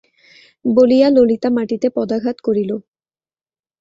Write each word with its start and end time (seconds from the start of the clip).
বলিয়া 0.65 1.07
ললিতা 1.09 1.49
মাটিতে 1.49 1.87
পদাঘাত 1.89 2.37
করিল। 2.43 2.71